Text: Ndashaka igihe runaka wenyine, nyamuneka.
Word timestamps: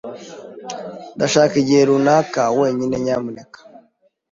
Ndashaka 1.15 1.53
igihe 1.61 1.81
runaka 1.89 2.41
wenyine, 2.59 2.95
nyamuneka. 3.05 3.59